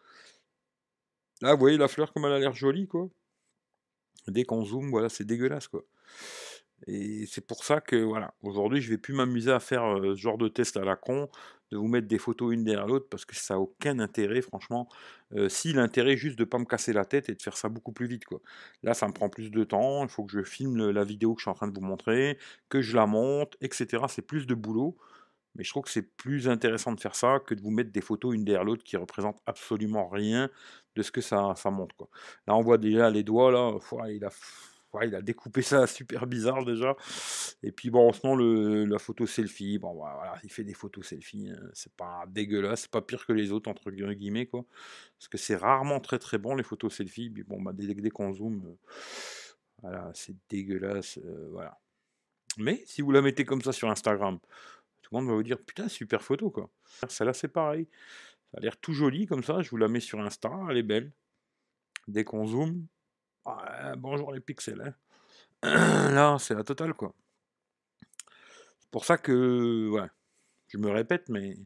Là, 1.41 1.53
vous 1.53 1.59
voyez 1.59 1.77
la 1.77 1.87
fleur 1.87 2.11
comme 2.13 2.25
elle 2.25 2.33
a 2.33 2.39
l'air 2.39 2.53
jolie 2.53 2.87
quoi. 2.87 3.09
Dès 4.27 4.43
qu'on 4.43 4.63
zoome, 4.65 4.89
voilà, 4.89 5.09
c'est 5.09 5.23
dégueulasse 5.23 5.67
quoi. 5.67 5.83
Et 6.87 7.25
c'est 7.27 7.45
pour 7.45 7.63
ça 7.63 7.81
que 7.81 7.95
voilà, 7.95 8.33
aujourd'hui, 8.41 8.81
je 8.81 8.89
vais 8.89 8.97
plus 8.97 9.13
m'amuser 9.13 9.51
à 9.51 9.59
faire 9.59 9.97
ce 10.01 10.15
genre 10.15 10.37
de 10.37 10.47
test 10.47 10.77
à 10.77 10.85
la 10.85 10.95
con, 10.95 11.29
de 11.71 11.77
vous 11.77 11.87
mettre 11.87 12.07
des 12.07 12.17
photos 12.17 12.53
une 12.53 12.63
derrière 12.63 12.87
l'autre, 12.87 13.07
parce 13.09 13.25
que 13.25 13.35
ça 13.35 13.53
n'a 13.53 13.59
aucun 13.59 13.99
intérêt, 13.99 14.41
franchement. 14.41 14.89
Si 15.49 15.73
l'intérêt 15.73 16.17
juste 16.17 16.39
de 16.39 16.43
pas 16.43 16.57
me 16.57 16.65
casser 16.65 16.93
la 16.93 17.05
tête 17.05 17.29
et 17.29 17.35
de 17.35 17.41
faire 17.41 17.57
ça 17.57 17.69
beaucoup 17.69 17.91
plus 17.91 18.07
vite, 18.07 18.25
quoi. 18.25 18.41
Là, 18.81 18.93
ça 18.93 19.07
me 19.07 19.13
prend 19.13 19.29
plus 19.29 19.51
de 19.51 19.63
temps, 19.63 20.03
il 20.03 20.09
faut 20.09 20.23
que 20.23 20.31
je 20.31 20.43
filme 20.43 20.89
la 20.89 21.03
vidéo 21.03 21.35
que 21.35 21.41
je 21.41 21.43
suis 21.43 21.51
en 21.51 21.53
train 21.53 21.67
de 21.67 21.75
vous 21.75 21.85
montrer, 21.85 22.39
que 22.69 22.81
je 22.81 22.95
la 22.95 23.05
monte, 23.05 23.55
etc. 23.61 24.05
C'est 24.07 24.23
plus 24.23 24.47
de 24.47 24.55
boulot. 24.55 24.97
Mais 25.55 25.63
je 25.63 25.71
trouve 25.71 25.83
que 25.83 25.89
c'est 25.89 26.15
plus 26.15 26.47
intéressant 26.47 26.93
de 26.93 26.99
faire 26.99 27.15
ça 27.15 27.39
que 27.45 27.55
de 27.55 27.61
vous 27.61 27.71
mettre 27.71 27.91
des 27.91 28.01
photos 28.01 28.35
une 28.35 28.45
derrière 28.45 28.63
l'autre 28.63 28.83
qui 28.83 28.97
représentent 28.97 29.41
absolument 29.45 30.07
rien 30.07 30.49
de 30.95 31.01
ce 31.01 31.11
que 31.11 31.21
ça, 31.21 31.53
montre, 31.65 31.95
quoi. 31.95 32.07
Là, 32.47 32.55
on 32.55 32.61
voit 32.61 32.77
déjà 32.77 33.09
les 33.09 33.23
doigts, 33.23 33.51
là, 33.51 33.73
il 34.09 34.23
a, 34.23 34.29
il 35.03 35.15
a 35.15 35.21
découpé 35.21 35.61
ça 35.61 35.87
super 35.87 36.27
bizarre 36.27 36.65
déjà. 36.65 36.95
Et 37.63 37.71
puis 37.71 37.89
bon, 37.89 38.11
sinon, 38.11 38.35
le, 38.35 38.85
la 38.85 38.99
photo 38.99 39.25
selfie, 39.27 39.77
bon, 39.77 39.93
bah, 39.93 40.13
voilà, 40.15 40.35
il 40.43 40.51
fait 40.51 40.63
des 40.63 40.73
photos 40.73 41.07
selfie, 41.07 41.49
hein, 41.49 41.69
c'est 41.73 41.93
pas 41.93 42.25
dégueulasse, 42.27 42.81
c'est 42.81 42.91
pas 42.91 43.01
pire 43.01 43.25
que 43.25 43.33
les 43.33 43.51
autres, 43.51 43.69
entre 43.69 43.91
guillemets, 43.91 44.47
quoi. 44.47 44.65
Parce 45.17 45.27
que 45.27 45.37
c'est 45.37 45.55
rarement 45.55 45.99
très 45.99 46.19
très 46.19 46.37
bon, 46.37 46.55
les 46.55 46.63
photos 46.63 46.93
selfie, 46.95 47.29
bon, 47.47 47.61
bah, 47.61 47.73
dès, 47.73 47.93
dès 47.93 48.09
qu'on 48.09 48.33
zoome, 48.33 48.63
euh, 48.65 48.75
voilà, 49.81 50.11
c'est 50.13 50.35
dégueulasse, 50.49 51.19
euh, 51.19 51.49
voilà. 51.51 51.77
Mais 52.57 52.83
si 52.85 53.01
vous 53.01 53.11
la 53.11 53.21
mettez 53.21 53.45
comme 53.45 53.61
ça 53.61 53.71
sur 53.71 53.89
Instagram, 53.89 54.39
tout 55.01 55.09
le 55.13 55.19
monde 55.19 55.29
va 55.29 55.35
vous 55.35 55.43
dire, 55.43 55.59
putain, 55.59 55.87
super 55.87 56.21
photo, 56.23 56.49
quoi. 56.49 56.69
Celle-là, 57.07 57.33
c'est 57.33 57.47
pareil. 57.47 57.87
Ça 58.51 58.57
a 58.57 58.61
l'air 58.61 58.77
tout 58.77 58.93
joli 58.93 59.27
comme 59.27 59.43
ça, 59.43 59.61
je 59.61 59.69
vous 59.69 59.77
la 59.77 59.87
mets 59.87 59.99
sur 59.99 60.19
Insta, 60.19 60.51
elle 60.69 60.77
est 60.77 60.83
belle. 60.83 61.11
Dès 62.07 62.23
qu'on 62.23 62.47
zoome, 62.47 62.87
bonjour 63.97 64.31
les 64.31 64.39
pixels, 64.39 64.81
hein. 64.81 64.93
Là, 66.13 66.37
c'est 66.39 66.53
la 66.53 66.63
totale, 66.63 66.93
quoi. 66.93 67.13
C'est 68.79 68.89
pour 68.91 69.05
ça 69.05 69.17
que, 69.17 69.91
je 70.67 70.77
me 70.77 70.89
répète, 70.89 71.29
mais 71.29 71.57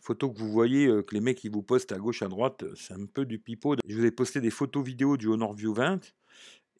photos 0.00 0.32
que 0.32 0.38
vous 0.38 0.50
voyez, 0.50 0.86
euh, 0.86 1.02
que 1.02 1.14
les 1.14 1.20
mecs 1.20 1.44
ils 1.44 1.50
vous 1.50 1.62
postent 1.62 1.92
à 1.92 1.98
gauche, 1.98 2.22
à 2.22 2.28
droite, 2.28 2.62
euh, 2.62 2.74
c'est 2.74 2.94
un 2.94 3.06
peu 3.06 3.26
du 3.26 3.38
pipeau. 3.38 3.76
Je 3.86 3.96
vous 3.96 4.04
ai 4.04 4.10
posté 4.10 4.40
des 4.40 4.50
photos 4.50 4.84
vidéo 4.84 5.16
du 5.16 5.26
Honor 5.28 5.52
View 5.52 5.74
20, 5.74 6.12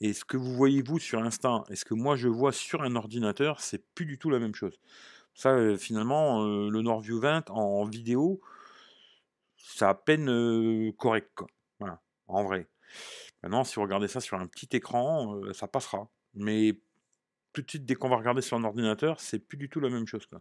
et 0.00 0.12
ce 0.14 0.24
que 0.24 0.36
vous 0.36 0.54
voyez 0.54 0.82
vous 0.82 0.98
sur 0.98 1.22
Insta, 1.22 1.64
et 1.68 1.76
ce 1.76 1.84
que 1.84 1.94
moi 1.94 2.16
je 2.16 2.28
vois 2.28 2.52
sur 2.52 2.82
un 2.82 2.96
ordinateur, 2.96 3.60
c'est 3.60 3.84
plus 3.94 4.06
du 4.06 4.18
tout 4.18 4.30
la 4.30 4.38
même 4.38 4.54
chose. 4.54 4.80
Ça, 5.34 5.50
euh, 5.50 5.76
finalement, 5.76 6.44
euh, 6.44 6.70
le 6.70 6.78
Honor 6.78 7.00
View 7.00 7.20
20 7.20 7.50
en 7.50 7.84
vidéo, 7.84 8.40
c'est 9.56 9.84
à 9.84 9.94
peine 9.94 10.92
correct, 10.96 11.40
en 12.26 12.44
vrai. 12.44 12.66
Maintenant, 13.42 13.64
si 13.64 13.76
vous 13.76 13.82
regardez 13.82 14.08
ça 14.08 14.20
sur 14.20 14.38
un 14.38 14.46
petit 14.46 14.68
écran, 14.76 15.40
ça 15.52 15.66
passera. 15.68 16.08
Mais 16.34 16.78
tout 17.52 17.62
de 17.62 17.68
suite, 17.70 17.84
dès 17.84 17.94
qu'on 17.94 18.08
va 18.08 18.16
regarder 18.16 18.42
sur 18.42 18.56
un 18.56 18.64
ordinateur, 18.64 19.18
c'est 19.18 19.38
plus 19.38 19.56
du 19.58 19.68
tout 19.68 19.80
la 19.80 19.88
même 19.88 20.06
chose. 20.06 20.22
C'est 20.22 20.28
pour 20.30 20.40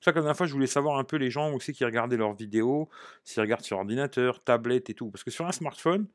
ça 0.00 0.12
que 0.12 0.16
la 0.16 0.22
dernière 0.22 0.36
fois, 0.36 0.46
je 0.46 0.52
voulais 0.52 0.66
savoir 0.66 0.98
un 0.98 1.04
peu 1.04 1.16
les 1.16 1.30
gens 1.30 1.52
aussi 1.52 1.72
qui 1.72 1.84
regardaient 1.84 2.16
leurs 2.16 2.34
vidéos, 2.34 2.88
s'ils 3.24 3.42
regardent 3.42 3.64
sur 3.64 3.76
ordinateur, 3.78 4.42
tablette 4.42 4.88
et 4.88 4.94
tout. 4.94 5.10
Parce 5.10 5.22
que 5.24 5.30
sur 5.30 5.46
un 5.46 5.52
smartphone, 5.52 6.06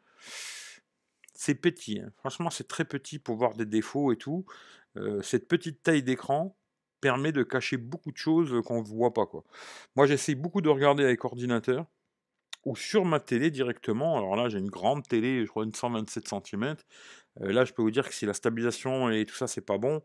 c'est 1.34 1.56
petit. 1.56 2.00
hein. 2.00 2.12
Franchement, 2.18 2.50
c'est 2.50 2.68
très 2.68 2.86
petit 2.86 3.20
pour 3.20 3.36
voir 3.36 3.54
des 3.54 3.66
défauts 3.66 4.12
et 4.12 4.18
tout. 4.18 4.46
Cette 5.22 5.48
petite 5.48 5.84
taille 5.84 6.04
d'écran 6.04 6.56
permet 7.02 7.32
de 7.32 7.44
cacher 7.44 7.78
beaucoup 7.78 8.12
de 8.12 8.18
choses 8.18 8.62
qu'on 8.66 8.82
ne 8.82 8.88
voit 8.88 9.14
pas. 9.14 9.26
Moi, 9.96 10.06
j'essaie 10.06 10.36
beaucoup 10.36 10.62
de 10.62 10.70
regarder 10.70 11.04
avec 11.04 11.24
ordinateur. 11.26 11.86
Ou 12.66 12.76
sur 12.76 13.06
ma 13.06 13.20
télé 13.20 13.52
directement. 13.52 14.18
Alors 14.18 14.36
là, 14.36 14.50
j'ai 14.50 14.60
une 14.60 14.70
grande 14.70 15.08
télé, 15.08 15.46
je 15.46 15.50
crois 15.50 15.64
une 15.64 15.74
127 15.74 16.28
cm. 16.28 16.76
là, 17.38 17.66
je 17.66 17.74
peux 17.74 17.82
vous 17.82 17.92
dire 17.92 18.08
que 18.08 18.14
si 18.14 18.26
la 18.26 18.34
stabilisation 18.34 19.10
et 19.10 19.26
tout 19.26 19.36
ça, 19.36 19.48
c'est 19.48 19.62
pas 19.62 19.78
bon, 19.78 20.02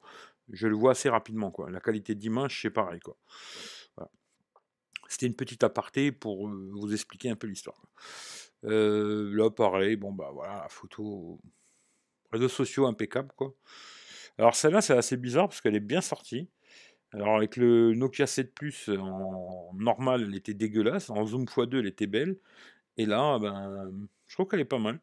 je 0.50 0.68
le 0.68 0.74
vois 0.74 0.92
assez 0.92 1.08
rapidement. 1.08 1.50
Quoi. 1.50 1.70
La 1.70 1.80
qualité 1.80 2.14
d'image, 2.14 2.60
c'est 2.62 2.70
pareil. 2.70 3.00
Quoi. 3.00 3.16
C'était 5.08 5.26
une 5.26 5.36
petite 5.36 5.62
aparté 5.62 6.12
pour 6.12 6.48
vous 6.48 6.92
expliquer 6.92 7.30
un 7.30 7.36
peu 7.36 7.46
l'histoire. 7.46 7.80
là, 8.62 9.50
pareil, 9.50 9.96
bon, 9.96 10.12
bah 10.12 10.30
voilà, 10.32 10.62
la 10.62 10.68
photo, 10.68 11.40
réseaux 12.32 12.48
sociaux 12.48 12.86
impeccables, 12.86 13.32
quoi. 13.36 13.54
Alors 14.38 14.54
celle-là, 14.54 14.82
c'est 14.82 14.96
assez 14.96 15.16
bizarre 15.16 15.48
parce 15.48 15.60
qu'elle 15.60 15.76
est 15.76 15.80
bien 15.80 16.02
sortie. 16.02 16.50
Alors 17.16 17.36
avec 17.36 17.56
le 17.56 17.94
Nokia 17.94 18.26
7 18.26 18.54
Plus 18.54 18.90
en 18.90 19.72
normal, 19.74 20.24
elle 20.28 20.34
était 20.36 20.54
dégueulasse. 20.54 21.08
En 21.08 21.24
zoom 21.24 21.44
x2, 21.44 21.78
elle 21.78 21.86
était 21.86 22.06
belle. 22.06 22.36
Et 22.98 23.06
là, 23.06 23.38
ben, 23.38 23.90
je 24.26 24.34
trouve 24.34 24.48
qu'elle 24.48 24.60
est 24.60 24.66
pas 24.66 24.78
mal. 24.78 25.00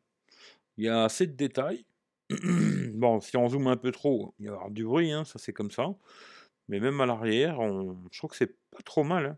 Il 0.77 0.85
y 0.85 0.89
a 0.89 1.05
assez 1.05 1.27
de 1.27 1.33
détails. 1.33 1.85
bon, 2.93 3.19
si 3.19 3.35
on 3.37 3.49
zoome 3.49 3.67
un 3.67 3.77
peu 3.77 3.91
trop, 3.91 4.35
il 4.39 4.47
va 4.47 4.51
y 4.51 4.55
avoir 4.55 4.71
du 4.71 4.85
bruit, 4.85 5.11
hein, 5.11 5.25
ça 5.25 5.39
c'est 5.39 5.53
comme 5.53 5.71
ça. 5.71 5.87
Mais 6.69 6.79
même 6.79 7.01
à 7.01 7.05
l'arrière, 7.05 7.57
je 8.11 8.17
trouve 8.19 8.31
que 8.31 8.37
c'est 8.37 8.55
pas 8.71 8.81
trop 8.85 9.03
mal. 9.03 9.25
Hein. 9.25 9.37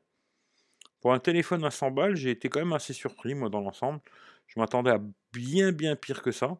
Pour 1.02 1.14
un 1.14 1.20
téléphone 1.20 1.64
à 1.64 1.72
100 1.72 1.92
balles, 1.92 2.16
j'ai 2.16 2.32
été 2.32 2.50
quand 2.50 2.60
même 2.60 2.74
assez 2.74 2.94
surpris, 2.94 3.36
moi, 3.36 3.50
dans 3.50 3.62
l'ensemble. 3.62 4.02
Je 4.48 4.60
m'attendais 4.60 4.92
à 4.92 5.00
bien, 5.34 5.72
bien 5.72 5.96
pire 5.96 6.22
que 6.22 6.32
ça. 6.32 6.58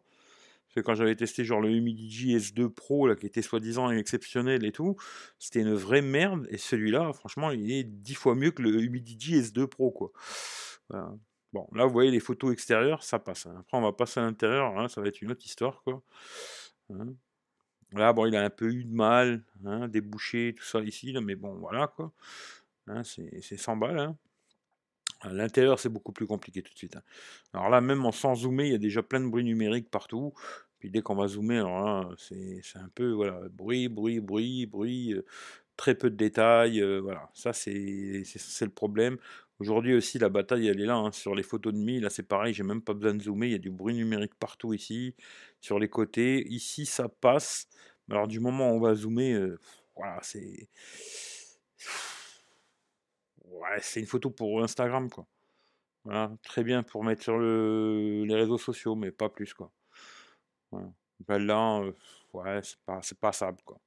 Que 0.76 0.82
quand 0.82 0.94
j'avais 0.94 1.16
testé 1.16 1.42
genre 1.42 1.62
le 1.62 1.70
Humidigi 1.70 2.36
S2 2.36 2.68
Pro, 2.68 3.06
là, 3.06 3.16
qui 3.16 3.24
était 3.24 3.40
soi-disant 3.40 3.90
exceptionnel 3.90 4.62
et 4.62 4.72
tout, 4.72 4.94
c'était 5.38 5.60
une 5.60 5.72
vraie 5.72 6.02
merde. 6.02 6.46
Et 6.50 6.58
celui-là, 6.58 7.14
franchement, 7.14 7.50
il 7.50 7.72
est 7.72 7.82
dix 7.82 8.12
fois 8.12 8.34
mieux 8.34 8.50
que 8.50 8.60
le 8.60 8.82
Humidigi 8.82 9.40
S2 9.40 9.68
Pro, 9.68 9.90
quoi. 9.90 10.12
Bon, 11.54 11.66
là, 11.72 11.86
vous 11.86 11.92
voyez 11.94 12.10
les 12.10 12.20
photos 12.20 12.52
extérieures, 12.52 13.02
ça 13.02 13.18
passe. 13.18 13.46
Hein. 13.46 13.56
Après, 13.58 13.78
on 13.78 13.80
va 13.80 13.94
passer 13.94 14.20
à 14.20 14.24
l'intérieur, 14.24 14.78
hein, 14.78 14.88
ça 14.88 15.00
va 15.00 15.08
être 15.08 15.22
une 15.22 15.30
autre 15.30 15.46
histoire, 15.46 15.82
quoi. 15.82 16.02
Hein. 16.92 17.14
Là, 17.92 18.12
bon, 18.12 18.26
il 18.26 18.36
a 18.36 18.44
un 18.44 18.50
peu 18.50 18.70
eu 18.70 18.84
de 18.84 18.92
mal, 18.92 19.42
débouché, 19.88 20.54
tout 20.58 20.64
ça 20.64 20.80
ici, 20.80 21.12
là, 21.12 21.22
mais 21.22 21.36
bon, 21.36 21.54
voilà, 21.54 21.86
quoi. 21.86 22.12
c'est 23.02 23.56
100 23.56 23.78
balles, 23.78 24.14
l'intérieur, 25.24 25.78
c'est 25.78 25.88
beaucoup 25.88 26.12
plus 26.12 26.26
compliqué 26.26 26.62
tout 26.62 26.72
de 26.72 26.78
suite. 26.78 26.98
Alors 27.52 27.70
là, 27.70 27.80
même 27.80 28.04
en 28.04 28.12
sans 28.12 28.34
zoomer, 28.34 28.66
il 28.66 28.72
y 28.72 28.74
a 28.74 28.78
déjà 28.78 29.02
plein 29.02 29.20
de 29.20 29.28
bruit 29.28 29.44
numérique 29.44 29.90
partout. 29.90 30.34
Puis 30.78 30.90
dès 30.90 31.02
qu'on 31.02 31.14
va 31.14 31.26
zoomer, 31.28 31.64
c'est 32.18 32.60
un 32.76 32.88
peu 32.94 33.10
voilà, 33.12 33.40
bruit, 33.50 33.88
bruit, 33.88 34.20
bruit, 34.20 34.66
bruit, 34.66 35.12
euh, 35.14 35.24
très 35.76 35.94
peu 35.94 36.10
de 36.10 36.16
détails. 36.16 36.80
Euh, 36.82 37.00
voilà, 37.00 37.30
ça 37.34 37.52
c'est 37.52 38.24
le 38.60 38.70
problème. 38.70 39.18
Aujourd'hui 39.58 39.94
aussi, 39.94 40.18
la 40.18 40.28
bataille, 40.28 40.68
elle 40.68 40.80
est 40.80 40.86
là. 40.86 40.96
Hein. 40.96 41.12
Sur 41.12 41.34
les 41.34 41.42
photos 41.42 41.72
de 41.72 41.78
nuit, 41.78 42.00
là 42.00 42.10
c'est 42.10 42.22
pareil, 42.22 42.52
j'ai 42.54 42.62
même 42.62 42.82
pas 42.82 42.94
besoin 42.94 43.14
de 43.14 43.22
zoomer. 43.22 43.48
Il 43.48 43.52
y 43.52 43.54
a 43.54 43.58
du 43.58 43.70
bruit 43.70 43.94
numérique 43.94 44.34
partout 44.38 44.74
ici, 44.74 45.14
sur 45.60 45.78
les 45.78 45.88
côtés. 45.88 46.46
Ici, 46.48 46.86
ça 46.86 47.08
passe. 47.08 47.68
Alors 48.10 48.28
du 48.28 48.40
moment 48.40 48.70
où 48.70 48.76
on 48.76 48.80
va 48.80 48.94
zoomer, 48.94 49.32
euh, 49.34 49.58
voilà, 49.96 50.18
c'est 50.22 50.68
ouais, 53.44 53.78
c'est 53.80 54.00
une 54.00 54.06
photo 54.06 54.30
pour 54.30 54.62
Instagram, 54.62 55.10
quoi. 55.10 55.26
Voilà, 56.04 56.32
très 56.44 56.62
bien 56.62 56.82
pour 56.82 57.02
mettre 57.04 57.22
sur 57.22 57.38
le, 57.38 58.24
les 58.26 58.34
réseaux 58.36 58.58
sociaux, 58.58 58.94
mais 58.94 59.10
pas 59.10 59.28
plus, 59.28 59.54
quoi. 59.54 59.72
Voilà. 60.70 61.38
là, 61.38 61.80
euh, 61.80 61.92
ouais, 62.32 62.60
c'est 62.62 62.78
pas, 62.84 63.00
c'est 63.02 63.18
passable, 63.18 63.58
quoi. 63.64 63.80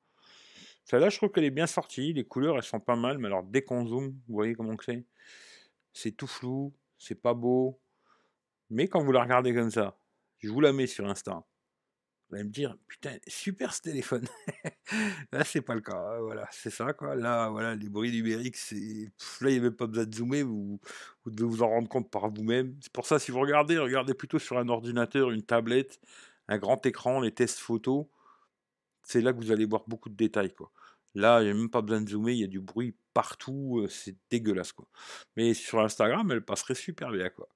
Celle-là, 0.85 1.09
je 1.09 1.17
trouve 1.17 1.29
qu'elle 1.31 1.43
est 1.43 1.51
bien 1.51 1.67
sortie, 1.67 2.13
les 2.13 2.23
couleurs, 2.25 2.55
elles 2.57 2.63
sont 2.63 2.79
pas 2.79 2.95
mal, 2.95 3.19
mais 3.19 3.27
alors 3.27 3.43
dès 3.43 3.61
qu'on 3.61 3.85
zoome, 3.85 4.09
vous 4.27 4.33
voyez 4.33 4.55
comment 4.55 4.75
c'est? 4.83 5.05
C'est 5.93 6.11
tout 6.11 6.27
flou, 6.27 6.73
c'est 6.97 7.21
pas 7.21 7.35
beau, 7.35 7.79
mais 8.69 8.87
quand 8.87 9.03
vous 9.03 9.11
la 9.11 9.21
regardez 9.23 9.53
comme 9.53 9.71
ça, 9.71 9.97
je 10.39 10.49
vous 10.49 10.61
la 10.61 10.73
mets 10.73 10.87
sur 10.87 11.07
Insta, 11.07 11.43
vous 12.29 12.35
allez 12.35 12.43
me 12.43 12.51
dire, 12.51 12.77
putain, 12.87 13.17
super 13.27 13.73
ce 13.73 13.81
téléphone. 13.81 14.25
là, 15.31 15.43
c'est 15.43 15.61
pas 15.61 15.73
le 15.73 15.81
cas. 15.81 15.97
Hein, 15.97 16.19
voilà, 16.21 16.47
c'est 16.51 16.69
ça, 16.69 16.93
quoi. 16.93 17.15
Là, 17.15 17.49
voilà, 17.49 17.75
les 17.75 17.89
bruits 17.89 18.11
numériques, 18.11 18.55
c'est. 18.55 18.75
Là, 19.41 19.49
il 19.49 19.53
n'y 19.53 19.57
avait 19.57 19.71
pas 19.71 19.87
besoin 19.87 20.05
de 20.05 20.13
zoomer, 20.13 20.43
vous, 20.43 20.79
vous 21.25 21.31
devez 21.31 21.49
vous 21.49 21.63
en 21.63 21.69
rendre 21.69 21.89
compte 21.89 22.11
par 22.11 22.29
vous-même. 22.29 22.77
C'est 22.81 22.91
pour 22.93 23.07
ça, 23.07 23.17
si 23.17 23.31
vous 23.31 23.39
regardez, 23.39 23.79
regardez 23.79 24.13
plutôt 24.13 24.37
sur 24.37 24.59
un 24.59 24.69
ordinateur, 24.69 25.31
une 25.31 25.41
tablette, 25.41 25.99
un 26.49 26.57
grand 26.57 26.85
écran, 26.85 27.21
les 27.21 27.31
tests 27.31 27.59
photos. 27.59 28.05
C'est 29.03 29.21
là 29.21 29.31
que 29.31 29.37
vous 29.37 29.51
allez 29.51 29.65
voir 29.65 29.83
beaucoup 29.87 30.09
de 30.09 30.15
détails, 30.15 30.53
quoi. 30.53 30.71
Là, 31.15 31.41
il 31.41 31.49
a 31.49 31.53
même 31.53 31.69
pas 31.69 31.81
besoin 31.81 32.01
de 32.01 32.09
zoomer, 32.09 32.33
il 32.33 32.39
y 32.39 32.43
a 32.43 32.47
du 32.47 32.59
bruit 32.59 32.95
partout, 33.13 33.79
euh, 33.79 33.87
c'est 33.87 34.15
dégueulasse, 34.29 34.73
quoi. 34.73 34.87
Mais 35.37 35.53
sur 35.53 35.79
Instagram, 35.79 36.31
elle 36.31 36.43
passerait 36.43 36.75
super 36.75 37.11
bien, 37.11 37.29
quoi 37.29 37.47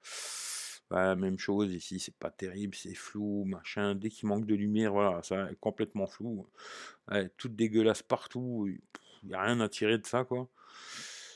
même 1.16 1.40
chose 1.40 1.74
ici, 1.74 2.00
c'est 2.00 2.16
pas 2.16 2.30
terrible, 2.30 2.76
c'est 2.76 2.94
flou, 2.94 3.46
machin. 3.46 3.96
Dès 3.96 4.10
qu'il 4.10 4.28
manque 4.30 4.46
de 4.46 4.56
lumière, 4.56 4.94
voilà, 4.94 5.22
ça 5.24 5.52
est 5.52 5.60
complètement 5.60 6.08
flou. 6.08 6.48
tout 7.38 7.50
dégueulasse 7.50 8.04
partout, 8.04 8.68
il 9.24 9.30
n'y 9.30 9.34
a 9.34 9.42
rien 9.42 9.60
à 9.60 9.70
tirer 9.70 9.98
de 9.98 10.06
ça, 10.06 10.24
quoi. 10.24 10.50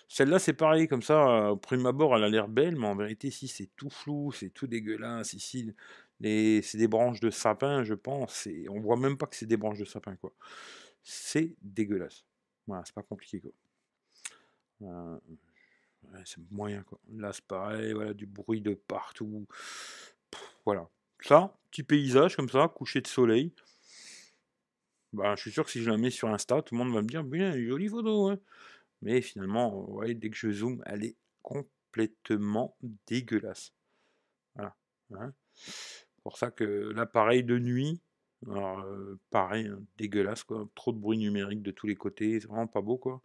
Celle-là, 0.09 0.39
c'est 0.39 0.53
pareil, 0.53 0.87
comme 0.87 1.01
ça, 1.01 1.51
au 1.51 1.57
premier 1.57 1.87
abord, 1.87 2.15
elle 2.15 2.23
a 2.23 2.29
l'air 2.29 2.47
belle, 2.47 2.77
mais 2.77 2.87
en 2.87 2.95
vérité, 2.95 3.29
si 3.29 3.47
c'est 3.47 3.69
tout 3.75 3.89
flou, 3.89 4.31
c'est 4.31 4.49
tout 4.49 4.67
dégueulasse. 4.67 5.33
Ici, 5.33 5.73
c'est 6.21 6.77
des 6.77 6.87
branches 6.87 7.19
de 7.19 7.29
sapin, 7.29 7.83
je 7.83 7.93
pense, 7.93 8.47
et 8.47 8.67
on 8.69 8.79
voit 8.79 8.97
même 8.97 9.17
pas 9.17 9.27
que 9.27 9.35
c'est 9.35 9.45
des 9.45 9.57
branches 9.57 9.79
de 9.79 9.85
sapin, 9.85 10.15
quoi. 10.15 10.33
C'est 11.03 11.55
dégueulasse. 11.61 12.25
Voilà, 12.65 12.83
c'est 12.85 12.95
pas 12.95 13.03
compliqué, 13.03 13.39
quoi. 13.39 13.51
Euh, 14.83 15.17
c'est 16.25 16.39
moyen 16.51 16.83
quoi. 16.83 16.99
Là 17.09 17.33
c'est 17.33 17.45
pareil, 17.45 17.93
voilà, 17.93 18.13
du 18.13 18.25
bruit 18.25 18.61
de 18.61 18.73
partout. 18.73 19.47
voilà. 20.65 20.89
Ça, 21.21 21.57
petit 21.71 21.83
paysage 21.83 22.35
comme 22.35 22.49
ça, 22.49 22.67
coucher 22.67 23.01
de 23.01 23.07
soleil. 23.07 23.53
Bah, 25.13 25.35
je 25.35 25.41
suis 25.41 25.51
sûr 25.51 25.65
que 25.65 25.71
si 25.71 25.81
je 25.81 25.89
la 25.89 25.97
mets 25.97 26.11
sur 26.11 26.29
Insta, 26.29 26.61
tout 26.61 26.75
le 26.75 26.83
monde 26.83 26.93
va 26.93 27.01
me 27.01 27.07
dire 27.07 27.23
bien, 27.23 27.57
jolie 27.57 27.87
photo. 27.87 28.29
Hein. 28.29 28.39
Mais 29.01 29.21
finalement, 29.21 29.89
dès 30.05 30.29
que 30.29 30.35
je 30.37 30.51
zoome, 30.51 30.83
elle 30.85 31.03
est 31.03 31.15
complètement 31.41 32.77
dégueulasse. 33.07 33.73
Voilà. 34.55 34.75
Hein. 35.15 35.33
Pour 36.27 36.37
ça 36.37 36.51
que 36.51 36.91
l'appareil 36.93 37.45
de 37.45 37.57
nuit, 37.57 38.01
alors, 38.51 38.81
euh, 38.81 39.17
pareil, 39.29 39.67
hein, 39.67 39.79
dégueulasse 39.97 40.43
quoi. 40.43 40.67
Trop 40.75 40.91
de 40.91 40.97
bruit 40.97 41.17
numérique 41.17 41.61
de 41.61 41.71
tous 41.71 41.87
les 41.87 41.95
côtés, 41.95 42.41
c'est 42.41 42.47
vraiment 42.47 42.67
pas 42.67 42.81
beau 42.81 42.97
quoi. 42.97 43.21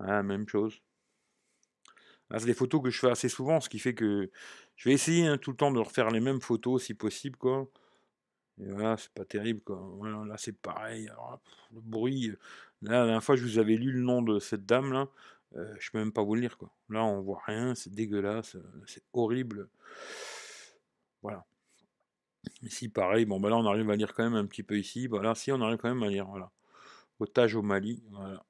même 0.00 0.48
chose. 0.48 0.80
Ah, 2.28 2.40
c'est 2.40 2.46
des 2.46 2.54
photos 2.54 2.82
que 2.82 2.90
je 2.90 2.98
fais 2.98 3.08
assez 3.08 3.28
souvent, 3.28 3.60
ce 3.60 3.68
qui 3.68 3.78
fait 3.78 3.94
que 3.94 4.32
je 4.74 4.88
vais 4.88 4.94
essayer 4.96 5.28
hein, 5.28 5.38
tout 5.38 5.52
le 5.52 5.56
temps 5.56 5.70
de 5.70 5.78
refaire 5.78 6.10
les 6.10 6.18
mêmes 6.18 6.40
photos 6.40 6.82
si 6.82 6.94
possible, 6.94 7.36
quoi. 7.36 7.68
Et 8.60 8.68
voilà, 8.68 8.96
c'est 8.96 9.12
pas 9.12 9.24
terrible, 9.24 9.60
quoi. 9.60 9.80
là, 10.26 10.34
c'est 10.38 10.58
pareil. 10.58 11.08
le 11.72 11.80
bruit. 11.80 12.30
Euh, 12.30 12.36
la 12.82 13.04
dernière 13.04 13.22
fois, 13.22 13.36
je 13.36 13.44
vous 13.44 13.58
avais 13.60 13.76
lu 13.76 13.92
le 13.92 14.00
nom 14.00 14.22
de 14.22 14.40
cette 14.40 14.66
dame, 14.66 14.92
là. 14.92 15.08
Euh, 15.54 15.72
je 15.78 15.92
peux 15.92 15.98
même 15.98 16.12
pas 16.12 16.24
vous 16.24 16.34
le 16.34 16.40
lire, 16.40 16.58
quoi. 16.58 16.72
Là, 16.90 17.04
on 17.04 17.20
voit 17.20 17.42
rien, 17.46 17.76
c'est 17.76 17.94
dégueulasse, 17.94 18.56
c'est 18.86 19.04
horrible. 19.12 19.68
Voilà. 21.22 21.46
Ici, 22.62 22.88
pareil. 22.88 23.26
Bon, 23.26 23.40
bah 23.40 23.50
là, 23.50 23.56
on 23.56 23.66
arrive 23.66 23.90
à 23.90 23.96
lire 23.96 24.14
quand 24.14 24.24
même 24.24 24.34
un 24.34 24.46
petit 24.46 24.62
peu 24.62 24.78
ici. 24.78 25.06
Voilà, 25.06 25.34
si, 25.34 25.52
on 25.52 25.60
arrive 25.60 25.78
quand 25.78 25.88
même 25.88 26.02
à 26.02 26.08
lire, 26.08 26.26
voilà. 26.26 26.50
Otage 27.20 27.54
au 27.54 27.62
Mali, 27.62 28.02
voilà. 28.10 28.44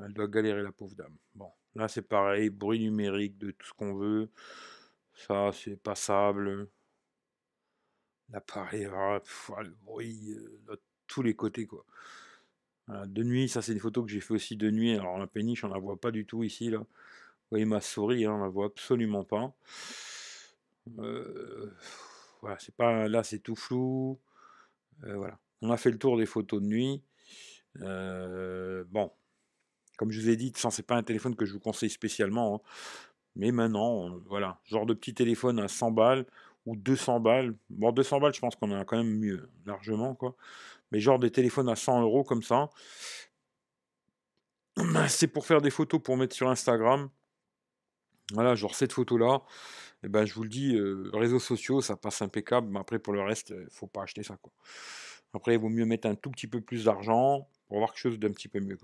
Elle 0.00 0.12
doit 0.12 0.28
galérer 0.28 0.62
la 0.62 0.72
pauvre 0.72 0.94
dame. 0.94 1.16
Bon, 1.34 1.50
là 1.74 1.88
c'est 1.88 2.02
pareil, 2.02 2.50
bruit 2.50 2.80
numérique 2.80 3.36
de 3.38 3.50
tout 3.50 3.66
ce 3.66 3.72
qu'on 3.72 3.94
veut. 3.94 4.30
Ça 5.14 5.50
c'est 5.52 5.76
passable. 5.76 6.68
L'appareil, 8.30 8.86
ah, 8.92 9.20
le 9.62 9.70
bruit 9.82 10.30
euh, 10.30 10.60
de 10.70 10.80
tous 11.06 11.22
les 11.22 11.34
côtés 11.34 11.66
quoi. 11.66 11.84
de 12.88 13.22
nuit, 13.22 13.48
ça 13.48 13.62
c'est 13.62 13.72
une 13.72 13.80
photo 13.80 14.04
que 14.04 14.10
j'ai 14.10 14.20
fait 14.20 14.34
aussi 14.34 14.56
de 14.56 14.70
nuit. 14.70 14.94
Alors 14.94 15.18
la 15.18 15.26
péniche, 15.26 15.64
on 15.64 15.68
la 15.68 15.78
voit 15.78 15.96
pas 16.00 16.10
du 16.10 16.26
tout 16.26 16.44
ici 16.44 16.70
là. 16.70 16.78
Vous 16.78 16.86
voyez 17.56 17.64
ma 17.64 17.80
souris, 17.80 18.26
hein, 18.26 18.32
on 18.32 18.42
la 18.42 18.48
voit 18.48 18.66
absolument 18.66 19.24
pas. 19.24 19.52
Euh, 20.98 21.74
voilà, 22.40 22.58
c'est 22.58 22.74
pas 22.74 23.08
là, 23.08 23.22
c'est 23.22 23.40
tout 23.40 23.56
flou. 23.56 24.18
Euh, 25.04 25.16
voilà, 25.16 25.38
on 25.62 25.70
a 25.70 25.76
fait 25.76 25.90
le 25.90 25.98
tour 25.98 26.16
des 26.16 26.26
photos 26.26 26.60
de 26.60 26.66
nuit. 26.66 27.02
bon, 27.74 29.12
comme 29.96 30.10
je 30.10 30.20
vous 30.20 30.28
ai 30.28 30.36
dit, 30.36 30.52
ce 30.54 30.68
n'est 30.68 30.84
pas 30.84 30.96
un 30.96 31.02
téléphone 31.02 31.36
que 31.36 31.44
je 31.44 31.52
vous 31.52 31.60
conseille 31.60 31.90
spécialement. 31.90 32.56
Hein. 32.56 32.60
Mais 33.36 33.52
maintenant, 33.52 34.18
voilà, 34.26 34.60
genre 34.64 34.86
de 34.86 34.94
petit 34.94 35.14
téléphone 35.14 35.58
à 35.60 35.68
100 35.68 35.92
balles 35.92 36.26
ou 36.66 36.76
200 36.76 37.20
balles. 37.20 37.54
Bon, 37.70 37.92
200 37.92 38.20
balles, 38.20 38.34
je 38.34 38.40
pense 38.40 38.56
qu'on 38.56 38.72
a 38.72 38.84
quand 38.84 38.96
même 38.96 39.18
mieux, 39.18 39.48
largement, 39.64 40.14
quoi. 40.14 40.36
Mais 40.90 41.00
genre 41.00 41.18
des 41.18 41.30
téléphones 41.30 41.68
à 41.68 41.76
100 41.76 42.02
euros 42.02 42.24
comme 42.24 42.42
ça. 42.42 42.70
C'est 45.08 45.28
pour 45.28 45.46
faire 45.46 45.60
des 45.60 45.70
photos 45.70 46.00
pour 46.02 46.16
mettre 46.16 46.34
sur 46.34 46.48
Instagram. 46.48 47.10
Voilà, 48.32 48.54
genre 48.54 48.74
cette 48.74 48.92
photo-là. 48.92 49.42
Et 49.42 49.87
ben, 50.04 50.24
je 50.24 50.34
vous 50.34 50.44
le 50.44 50.48
dis, 50.48 50.76
euh, 50.76 51.10
réseaux 51.12 51.40
sociaux, 51.40 51.80
ça 51.80 51.96
passe 51.96 52.22
impeccable. 52.22 52.68
Mais 52.70 52.78
après, 52.78 52.98
pour 52.98 53.12
le 53.12 53.22
reste, 53.22 53.50
il 53.50 53.56
euh, 53.56 53.66
faut 53.70 53.86
pas 53.86 54.02
acheter 54.02 54.22
ça. 54.22 54.38
Après, 55.34 55.54
il 55.54 55.60
vaut 55.60 55.68
mieux 55.68 55.84
mettre 55.84 56.08
un 56.08 56.14
tout 56.14 56.30
petit 56.30 56.46
peu 56.46 56.60
plus 56.60 56.84
d'argent 56.84 57.48
pour 57.68 57.78
voir 57.78 57.92
quelque 57.92 58.00
chose 58.00 58.18
d'un 58.18 58.30
petit 58.30 58.48
peu 58.48 58.60
mieux. 58.60 58.78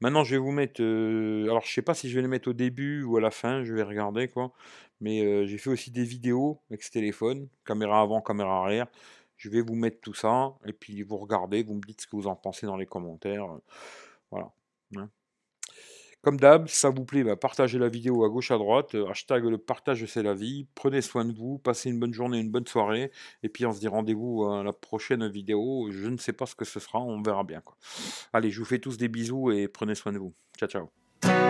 Maintenant, 0.00 0.24
je 0.24 0.34
vais 0.34 0.38
vous 0.38 0.50
mettre. 0.52 0.82
euh, 0.82 1.44
alors, 1.44 1.64
je 1.64 1.72
sais 1.72 1.82
pas 1.82 1.94
si 1.94 2.10
je 2.10 2.16
vais 2.16 2.22
les 2.22 2.28
mettre 2.28 2.48
au 2.48 2.52
début 2.52 3.02
ou 3.04 3.16
à 3.16 3.20
la 3.20 3.30
fin, 3.30 3.64
je 3.64 3.72
vais 3.72 3.82
regarder 3.82 4.28
quoi. 4.28 4.52
Mais 5.00 5.46
j'ai 5.46 5.58
fait 5.58 5.70
aussi 5.70 5.90
des 5.92 6.04
vidéos 6.04 6.60
avec 6.70 6.82
ce 6.82 6.90
téléphone, 6.90 7.48
caméra 7.64 8.00
avant, 8.00 8.20
caméra 8.20 8.62
arrière. 8.64 8.88
Je 9.36 9.48
vais 9.48 9.60
vous 9.60 9.76
mettre 9.76 10.00
tout 10.00 10.14
ça 10.14 10.54
et 10.66 10.72
puis 10.72 11.02
vous 11.04 11.16
regardez, 11.18 11.62
vous 11.62 11.74
me 11.74 11.80
dites 11.80 12.00
ce 12.02 12.06
que 12.08 12.16
vous 12.16 12.26
en 12.26 12.34
pensez 12.36 12.66
dans 12.66 12.76
les 12.76 12.86
commentaires. 12.86 13.46
Voilà. 14.30 14.50
hein. 14.96 15.08
Comme 16.22 16.38
d'hab, 16.38 16.66
si 16.66 16.76
ça 16.76 16.90
vous 16.90 17.04
plaît, 17.04 17.22
bah, 17.22 17.36
partagez 17.36 17.78
la 17.78 17.88
vidéo 17.88 18.24
à 18.24 18.28
gauche 18.28 18.50
à 18.50 18.58
droite. 18.58 18.94
euh, 18.94 19.08
Hashtag 19.08 19.44
le 19.44 19.56
partage 19.58 20.04
c'est 20.06 20.22
la 20.22 20.34
vie. 20.34 20.66
Prenez 20.74 21.00
soin 21.00 21.24
de 21.24 21.32
vous, 21.32 21.58
passez 21.58 21.90
une 21.90 22.00
bonne 22.00 22.12
journée, 22.12 22.38
une 22.38 22.50
bonne 22.50 22.66
soirée. 22.66 23.12
Et 23.42 23.48
puis 23.48 23.66
on 23.66 23.72
se 23.72 23.80
dit 23.80 23.88
rendez-vous 23.88 24.44
à 24.46 24.62
la 24.64 24.72
prochaine 24.72 25.28
vidéo. 25.28 25.88
Je 25.90 26.08
ne 26.08 26.16
sais 26.16 26.32
pas 26.32 26.46
ce 26.46 26.54
que 26.54 26.64
ce 26.64 26.80
sera, 26.80 27.00
on 27.00 27.22
verra 27.22 27.44
bien. 27.44 27.62
Allez, 28.32 28.50
je 28.50 28.58
vous 28.58 28.66
fais 28.66 28.78
tous 28.78 28.96
des 28.96 29.08
bisous 29.08 29.50
et 29.52 29.68
prenez 29.68 29.94
soin 29.94 30.12
de 30.12 30.18
vous. 30.18 30.34
Ciao 30.58 30.68
ciao. 30.68 31.47